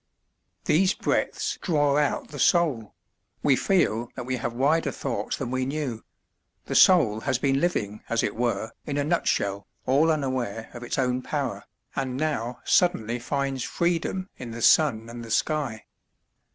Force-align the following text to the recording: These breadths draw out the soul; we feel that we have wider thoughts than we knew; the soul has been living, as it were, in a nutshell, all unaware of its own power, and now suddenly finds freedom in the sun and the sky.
These 0.65 0.95
breadths 0.95 1.59
draw 1.61 1.95
out 1.99 2.29
the 2.29 2.39
soul; 2.39 2.95
we 3.43 3.55
feel 3.55 4.09
that 4.15 4.25
we 4.25 4.37
have 4.37 4.51
wider 4.51 4.91
thoughts 4.91 5.37
than 5.37 5.51
we 5.51 5.63
knew; 5.63 6.03
the 6.65 6.73
soul 6.73 7.19
has 7.19 7.37
been 7.37 7.61
living, 7.61 8.01
as 8.09 8.23
it 8.23 8.35
were, 8.35 8.71
in 8.87 8.97
a 8.97 9.03
nutshell, 9.03 9.67
all 9.85 10.09
unaware 10.09 10.71
of 10.73 10.81
its 10.81 10.97
own 10.97 11.21
power, 11.21 11.65
and 11.95 12.17
now 12.17 12.61
suddenly 12.65 13.19
finds 13.19 13.63
freedom 13.63 14.27
in 14.39 14.49
the 14.49 14.63
sun 14.63 15.07
and 15.07 15.23
the 15.23 15.29
sky. 15.29 15.85